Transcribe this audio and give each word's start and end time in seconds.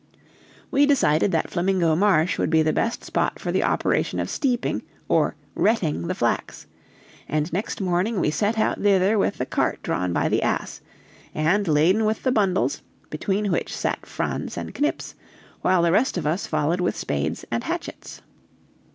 We 0.71 0.87
decided 0.87 1.31
that 1.31 1.51
Flamingo 1.51 1.95
Marsh 1.95 2.39
would 2.39 2.49
be 2.49 2.63
the 2.63 2.73
best 2.73 3.03
spot 3.03 3.37
for 3.37 3.51
the 3.51 3.61
operation 3.61 4.19
of 4.19 4.31
steeping 4.31 4.81
or 5.07 5.35
"retting" 5.53 6.07
the 6.07 6.15
flax, 6.15 6.65
and 7.29 7.53
next 7.53 7.79
morning 7.79 8.19
we 8.19 8.31
set 8.31 8.57
out 8.57 8.81
thither 8.81 9.19
with 9.19 9.37
the 9.37 9.45
cart 9.45 9.77
drawn 9.83 10.11
by 10.11 10.27
the 10.27 10.41
ass, 10.41 10.81
and 11.35 11.67
laden 11.67 12.03
with 12.05 12.23
the 12.23 12.31
bundles, 12.31 12.81
between 13.11 13.51
which 13.51 13.77
sat 13.77 14.07
Franz 14.07 14.57
and 14.57 14.73
Knips, 14.81 15.13
while 15.61 15.83
the 15.83 15.91
rest 15.91 16.17
of 16.17 16.25
us 16.25 16.47
followed 16.47 16.81
with 16.81 16.97
spades 16.97 17.45
and 17.51 17.63
hatchets. 17.65 18.23